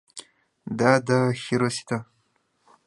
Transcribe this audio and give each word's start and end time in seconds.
—Да, 0.79 0.91
да, 1.07 1.19
Хиросита. 1.41 1.97